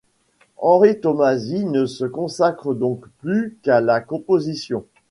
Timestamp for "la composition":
3.81-4.83